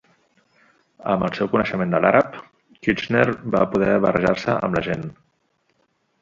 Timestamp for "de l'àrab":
1.95-2.39